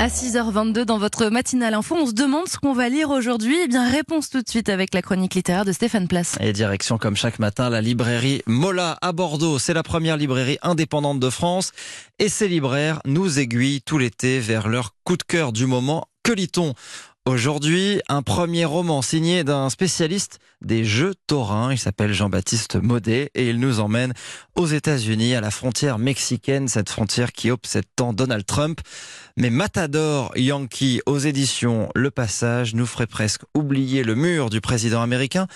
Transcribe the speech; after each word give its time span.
À 0.00 0.06
6h22 0.06 0.84
dans 0.84 0.98
votre 0.98 1.26
matinale 1.26 1.74
info, 1.74 1.96
on 1.96 2.06
se 2.06 2.12
demande 2.12 2.46
ce 2.46 2.56
qu'on 2.56 2.72
va 2.72 2.88
lire 2.88 3.10
aujourd'hui. 3.10 3.56
Eh 3.64 3.66
bien, 3.66 3.90
réponse 3.90 4.30
tout 4.30 4.40
de 4.40 4.48
suite 4.48 4.68
avec 4.68 4.94
la 4.94 5.02
chronique 5.02 5.34
littéraire 5.34 5.64
de 5.64 5.72
Stéphane 5.72 6.06
Place. 6.06 6.36
Et 6.38 6.52
direction 6.52 6.98
comme 6.98 7.16
chaque 7.16 7.40
matin, 7.40 7.68
la 7.68 7.80
librairie 7.80 8.42
Mola 8.46 8.96
à 9.02 9.10
Bordeaux. 9.10 9.58
C'est 9.58 9.74
la 9.74 9.82
première 9.82 10.16
librairie 10.16 10.58
indépendante 10.62 11.18
de 11.18 11.30
France. 11.30 11.72
Et 12.20 12.28
ces 12.28 12.46
libraires 12.46 13.00
nous 13.06 13.40
aiguillent 13.40 13.82
tout 13.82 13.98
l'été 13.98 14.38
vers 14.38 14.68
leur 14.68 14.94
coup 15.02 15.16
de 15.16 15.24
cœur 15.24 15.52
du 15.52 15.66
moment. 15.66 16.06
Que 16.22 16.32
lit-on? 16.32 16.74
Aujourd'hui, 17.28 18.00
un 18.08 18.22
premier 18.22 18.64
roman 18.64 19.02
signé 19.02 19.44
d'un 19.44 19.68
spécialiste 19.68 20.38
des 20.62 20.82
jeux 20.82 21.12
taurins. 21.26 21.70
Il 21.70 21.76
s'appelle 21.76 22.14
Jean-Baptiste 22.14 22.76
Maudet 22.76 23.30
et 23.34 23.50
il 23.50 23.60
nous 23.60 23.80
emmène 23.80 24.14
aux 24.56 24.66
États-Unis, 24.66 25.34
à 25.34 25.42
la 25.42 25.50
frontière 25.50 25.98
mexicaine, 25.98 26.68
cette 26.68 26.88
frontière 26.88 27.32
qui 27.32 27.50
obsède 27.50 27.84
tant 27.96 28.14
Donald 28.14 28.46
Trump. 28.46 28.80
Mais 29.36 29.50
Matador 29.50 30.32
Yankee 30.38 31.02
aux 31.04 31.18
éditions 31.18 31.90
Le 31.94 32.10
Passage 32.10 32.74
nous 32.74 32.86
ferait 32.86 33.06
presque 33.06 33.42
oublier 33.54 34.04
le 34.04 34.14
mur 34.14 34.48
du 34.48 34.62
président 34.62 35.02
américain 35.02 35.48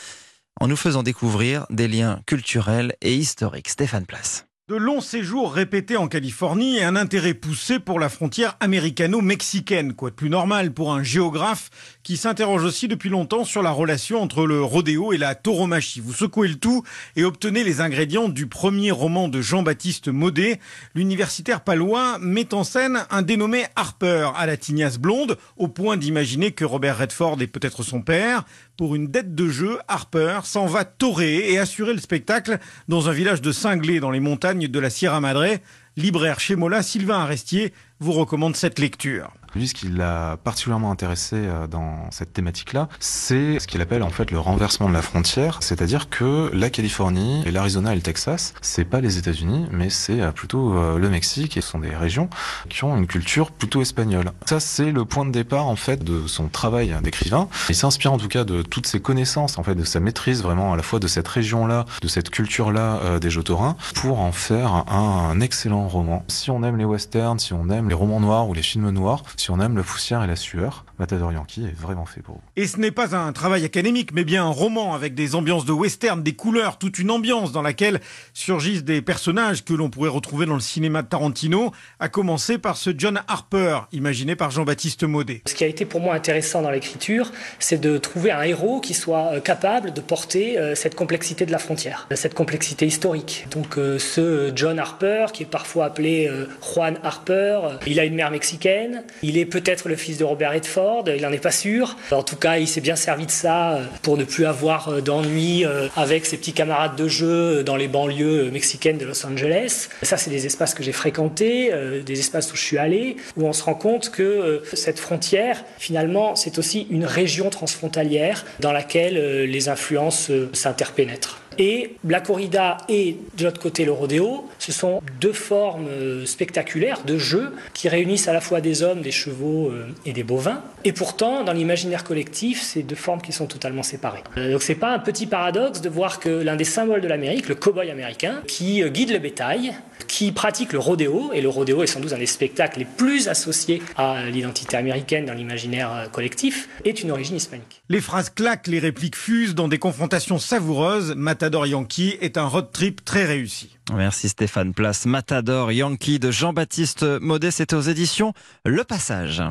en 0.61 0.69
nous 0.69 0.77
faisant 0.77 1.03
découvrir 1.03 1.65
des 1.71 1.89
liens 1.89 2.21
culturels 2.27 2.95
et 3.01 3.15
historiques. 3.15 3.71
Stéphane 3.71 4.05
Place. 4.05 4.45
De 4.69 4.77
longs 4.77 5.01
séjours 5.01 5.53
répétés 5.53 5.97
en 5.97 6.07
Californie 6.07 6.77
et 6.77 6.85
un 6.85 6.95
intérêt 6.95 7.35
poussé 7.35 7.81
pour 7.81 7.99
la 7.99 8.09
frontière 8.09 8.57
américano-mexicaine. 8.61 9.93
Quoi 9.93 10.11
de 10.11 10.15
plus 10.15 10.31
normal 10.31 10.73
pour 10.73 10.93
un 10.93 11.03
géographe 11.03 11.69
qui 12.05 12.17
s'interroge 12.17 12.63
aussi 12.63 12.87
depuis 12.87 13.09
longtemps 13.09 13.45
sur 13.45 13.61
la 13.61 13.73
relation 13.73 14.23
entre 14.23 14.47
le 14.47 14.63
rodéo 14.63 15.13
et 15.13 15.19
la 15.19 15.35
tauromachie? 15.35 15.99
Vous 15.99 16.13
secouez 16.13 16.47
le 16.47 16.55
tout 16.55 16.85
et 17.17 17.25
obtenez 17.25 17.65
les 17.65 17.81
ingrédients 17.81 18.29
du 18.29 18.47
premier 18.47 18.93
roman 18.93 19.27
de 19.27 19.41
Jean-Baptiste 19.41 20.07
Maudet. 20.07 20.61
L'universitaire 20.95 21.63
palois 21.63 22.21
met 22.21 22.55
en 22.55 22.63
scène 22.63 23.05
un 23.11 23.23
dénommé 23.23 23.65
Harper 23.75 24.31
à 24.37 24.47
la 24.47 24.57
tignasse 24.57 24.99
blonde, 24.99 25.39
au 25.57 25.67
point 25.67 25.97
d'imaginer 25.97 26.53
que 26.53 26.65
Robert 26.65 26.99
Redford 26.99 27.43
est 27.43 27.49
peut-être 27.49 27.83
son 27.83 28.01
père. 28.01 28.45
Pour 28.77 28.95
une 28.95 29.09
dette 29.09 29.35
de 29.35 29.49
jeu, 29.49 29.79
Harper 29.89 30.41
s'en 30.45 30.67
va 30.67 30.85
torer 30.85 31.53
et 31.53 31.59
assurer 31.59 31.95
le 31.95 32.01
spectacle 32.01 32.59
dans 32.87 33.09
un 33.09 33.13
village 33.13 33.43
de 33.43 33.51
cinglés 33.51 33.99
dans 33.99 34.13
les 34.13 34.21
montagnes 34.21 34.52
de 34.59 34.81
la 34.81 34.91
Sierra 34.91 35.21
Madre. 35.21 35.63
Libraire 35.97 36.41
chez 36.41 36.57
Mola, 36.57 36.83
Sylvain 36.83 37.21
Arestier 37.21 37.75
vous 38.01 38.13
recommande 38.13 38.57
cette 38.57 38.79
lecture. 38.79 39.31
Lui, 39.55 39.69
ce 39.69 39.75
qui 39.75 39.89
l'a 39.89 40.39
particulièrement 40.43 40.91
intéressé 40.91 41.37
euh, 41.37 41.67
dans 41.67 42.11
cette 42.11 42.33
thématique-là, 42.33 42.89
c'est 43.01 43.59
ce 43.59 43.67
qu'il 43.67 43.83
appelle 43.83 44.03
en 44.03 44.09
fait 44.09 44.31
le 44.31 44.39
renversement 44.39 44.89
de 44.89 44.95
la 44.95 45.03
frontière, 45.03 45.59
c'est-à-dire 45.61 46.09
que 46.09 46.51
la 46.55 46.71
Californie 46.71 47.43
et 47.45 47.51
l'Arizona 47.51 47.93
et 47.93 47.97
le 47.97 48.01
Texas, 48.01 48.55
c'est 48.63 48.87
pas 48.87 49.03
les 49.03 49.19
États-Unis, 49.19 49.67
mais 49.71 49.91
c'est 49.91 50.23
euh, 50.23 50.33
plutôt 50.33 50.75
euh, 50.75 50.99
le 50.99 51.11
Mexique 51.11 51.59
et 51.59 51.61
ce 51.61 51.69
sont 51.69 51.81
des 51.81 51.95
régions 51.95 52.31
qui 52.71 52.83
ont 52.85 52.97
une 52.97 53.07
culture 53.07 53.53
plutôt 53.53 53.83
espagnole. 53.83 54.33
Ça, 54.47 54.59
c'est 54.59 54.91
le 54.91 55.05
point 55.05 55.27
de 55.27 55.33
départ 55.33 55.67
en 55.67 55.77
fait 55.77 56.03
de 56.03 56.27
son 56.27 56.49
travail 56.49 56.97
d'écrivain. 57.03 57.49
Il 57.69 57.75
s'inspire 57.75 58.15
en 58.15 58.19
tout 58.19 58.29
cas 58.29 58.45
de 58.45 58.63
toutes 58.63 58.87
ses 58.87 59.01
connaissances, 59.01 59.59
en 59.59 59.63
fait, 59.63 59.75
de 59.75 59.85
sa 59.85 60.01
maîtrise 60.01 60.43
vraiment 60.43 60.73
à 60.73 60.77
la 60.77 60.83
fois 60.83 60.99
de 60.99 61.07
cette 61.07 61.29
région-là, 61.29 61.85
de 62.01 62.09
cette 62.09 62.31
culture-là 62.31 63.19
des 63.21 63.31
Jotorins, 63.31 63.77
pour 63.95 64.21
en 64.21 64.33
faire 64.33 64.73
un, 64.73 65.31
un 65.31 65.41
excellent 65.83 65.89
roman. 65.89 66.25
Si 66.29 66.51
on 66.51 66.63
aime 66.63 66.77
les 66.77 66.85
westerns, 66.85 67.39
si 67.39 67.53
on 67.53 67.69
aime 67.71 67.89
les 67.89 67.95
romans 67.95 68.21
noirs 68.21 68.49
ou 68.49 68.55
les 68.55 68.63
films 68.63 68.91
noirs, 68.91 69.23
si 69.37 69.51
on 69.51 69.61
aime 69.61 69.77
la 69.77 69.83
poussière 69.83 70.23
et 70.23 70.27
la 70.27 70.37
sueur, 70.37 70.85
Matador 70.99 71.33
Yankee 71.33 71.65
est 71.65 71.77
vraiment 71.77 72.07
fait 72.07 72.23
pour 72.23 72.37
vous. 72.37 72.41
Et 72.57 72.67
ce 72.67 72.79
n'est 72.79 72.91
pas 72.91 73.17
un 73.17 73.33
travail 73.33 73.65
académique, 73.65 74.13
mais 74.13 74.25
bien 74.25 74.45
un 74.45 74.51
roman 74.51 74.95
avec 74.95 75.15
des 75.15 75.35
ambiances 75.35 75.65
de 75.65 75.73
western, 75.73 76.23
des 76.23 76.35
couleurs, 76.35 76.79
toute 76.79 76.99
une 76.99 77.11
ambiance 77.11 77.53
dans 77.53 77.63
laquelle 77.63 78.01
surgissent 78.35 78.85
des 78.85 79.03
personnages 79.03 79.65
que 79.65 79.73
l'on 79.73 79.91
pourrait 79.91 80.11
retrouver 80.11 80.47
dans 80.47 80.55
le 80.55 80.61
cinéma 80.61 81.03
de 81.03 81.09
Tarantino, 81.09 81.73
à 81.99 82.09
commencer 82.09 82.59
par 82.59 82.77
ce 82.77 82.91
John 82.97 83.21
Harper, 83.27 83.81
imaginé 83.93 84.37
par 84.37 84.51
Jean-Baptiste 84.51 85.05
Maudet. 85.05 85.43
Ce 85.49 85.55
qui 85.55 85.65
a 85.65 85.67
été 85.67 85.85
pour 85.85 86.01
moi 86.01 86.15
intéressant 86.15 86.63
dans 86.63 86.71
l'écriture, 86.71 87.33
c'est 87.59 87.81
de 87.81 87.99
trouver 87.99 88.31
un 88.31 88.43
héros 88.43 88.81
qui 88.81 88.95
soit 88.95 89.33
euh, 89.33 89.41
capable 89.41 89.93
de 89.93 90.01
porter 90.01 90.59
euh, 90.59 90.75
cette 90.75 90.95
complexité 90.95 91.47
de 91.47 91.53
la 91.53 91.59
frontière, 91.59 92.07
cette 92.15 92.35
complexité 92.35 92.87
historique. 92.87 93.47
Donc 93.51 93.79
euh, 93.79 93.99
ce 93.99 94.53
John 94.55 94.79
Harper, 94.79 95.27
qui 95.33 95.43
est 95.43 95.47
parfois 95.47 95.72
appelé 95.81 96.31
Juan 96.63 96.99
Harper, 97.03 97.61
il 97.87 97.99
a 97.99 98.05
une 98.05 98.15
mère 98.15 98.31
mexicaine, 98.31 99.03
il 99.23 99.39
est 99.39 99.47
peut-être 99.47 99.89
le 99.89 99.97
fils 99.97 100.19
de 100.19 100.25
Robert 100.25 100.53
Redford, 100.53 101.05
il 101.09 101.23
n'en 101.23 101.33
est 101.33 101.39
pas 101.39 101.51
sûr. 101.51 101.97
En 102.11 102.23
tout 102.23 102.37
cas, 102.37 102.59
il 102.59 102.69
s'est 102.69 102.81
bien 102.81 102.97
servi 102.97 103.27
de 103.27 103.31
ça 103.31 103.73
euh, 103.73 103.85
pour 104.03 104.17
ne 104.17 104.25
plus 104.25 104.47
avoir 104.47 104.89
euh, 104.89 105.01
d'ennui 105.01 105.65
euh, 105.65 105.89
avec 105.97 106.27
ses 106.27 106.37
petits 106.37 106.53
camarades 106.53 106.97
de 106.97 107.09
jeu 107.09 107.63
dans 107.65 107.77
les 107.77 107.89
banlieues 107.89 108.51
mexicaines 108.51 108.99
de 108.99 109.05
Los 109.05 109.25
Angeles. 109.27 109.89
Ça, 110.03 110.17
c'est 110.17 110.31
des 110.31 110.47
espaces 110.47 110.75
que 110.75 110.83
j'ai 110.83 110.93
fréquentés, 110.93 111.73
des 112.05 112.19
espaces 112.19 112.53
où 112.53 112.57
je 112.57 112.63
suis 112.63 112.79
allé, 112.79 113.17
où 113.37 113.47
on 113.47 113.53
se 113.53 113.63
rend 113.63 113.75
compte 113.75 114.11
que 114.11 114.63
cette 114.73 114.99
frontière, 114.99 115.65
finalement, 115.79 116.37
c'est 116.37 116.59
aussi 116.59 116.87
une 116.91 117.05
région 117.05 117.51
transfrontalière 117.51 118.45
dans 118.61 118.73
laquelle 118.73 119.45
les 119.45 119.69
influences 119.69 120.31
s'interpénètrent. 120.53 121.42
Et 121.59 121.97
la 122.07 122.21
corrida 122.21 122.79
et 122.89 123.17
de 123.37 123.45
l'autre 123.45 123.61
côté 123.61 123.85
le 123.85 123.93
rodéo, 123.93 124.49
ce 124.59 124.73
sont 124.73 125.03
deux 125.21 125.33
formes 125.33 125.87
euh, 125.89 126.27
spectaculaires 126.27 127.03
de 127.05 127.19
jeux 127.19 127.53
qui 127.75 127.89
réunissent 127.89 128.29
à 128.29 128.33
la 128.33 128.41
fois 128.41 128.61
des 128.61 128.83
hommes, 128.83 129.03
des 129.03 129.11
chevaux 129.11 129.69
euh, 129.69 129.89
et 130.07 130.13
des 130.13 130.23
bovins. 130.23 130.63
Et 130.85 130.93
pourtant, 130.93 131.45
dans 131.45 131.53
l'imaginaire 131.53 132.05
collectif, 132.05 132.61
c'est 132.63 132.83
deux 132.83 132.97
formes 132.97 133.21
qui 133.21 133.33
sont 133.33 133.47
totalement 133.47 133.83
séparées. 133.83 134.23
Euh, 134.37 134.53
donc 134.53 134.63
c'est 134.63 134.75
pas 134.75 134.93
un 134.93 134.99
petit 134.99 135.27
paradoxe 135.27 135.81
de 135.81 135.89
voir 135.89 136.21
que 136.21 136.29
l'un 136.29 136.57
des 136.57 136.65
symboles 136.65 137.01
de 137.01 137.09
l'Amérique, 137.09 137.49
le 137.49 137.55
cow-boy 137.55 137.91
américain, 137.91 138.43
qui 138.47 138.83
guide 138.91 139.13
le 139.13 139.19
bétail, 139.19 139.75
qui 140.13 140.31
pratique 140.31 140.75
le 140.75 140.79
rodéo, 140.79 141.31
et 141.33 141.41
le 141.41 141.49
rodéo 141.49 141.83
est 141.83 141.87
sans 141.87 141.99
doute 141.99 142.13
un 142.13 142.19
des 142.19 142.27
spectacles 142.27 142.81
les 142.81 142.85
plus 142.85 143.29
associés 143.29 143.83
à 143.97 144.27
l'identité 144.29 144.77
américaine 144.77 145.25
dans 145.25 145.33
l'imaginaire 145.33 146.11
collectif, 146.13 146.69
est 146.85 147.03
une 147.03 147.11
origine 147.11 147.37
hispanique. 147.37 147.83
Les 147.89 148.03
phrases 148.03 148.29
claquent, 148.29 148.67
les 148.67 148.79
répliques 148.79 149.17
fusent 149.17 149.55
dans 149.55 149.69
des 149.69 149.79
confrontations 149.79 150.39
savoureuses. 150.39 151.15
Matador 151.17 151.67
Yankee 151.67 152.19
est 152.21 152.37
un 152.37 152.45
road 152.45 152.69
trip 152.75 153.03
très 153.03 153.25
réussi. 153.25 153.79
Merci 153.95 154.29
Stéphane 154.29 154.75
Place. 154.75 155.07
Matador 155.07 155.73
Yankee 155.73 156.19
de 156.19 156.31
Jean-Baptiste 156.31 157.05
Maudet, 157.05 157.51
c'est 157.51 157.73
aux 157.73 157.81
éditions 157.81 158.35
Le 158.67 158.85
Passage. 158.85 159.43